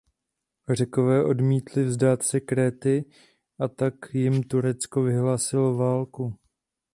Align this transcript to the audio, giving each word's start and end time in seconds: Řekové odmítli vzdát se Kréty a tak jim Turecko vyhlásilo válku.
Řekové 0.69 1.25
odmítli 1.25 1.83
vzdát 1.83 2.23
se 2.23 2.39
Kréty 2.39 3.05
a 3.59 3.67
tak 3.67 3.93
jim 4.13 4.43
Turecko 4.43 5.01
vyhlásilo 5.01 5.75
válku. 5.77 6.35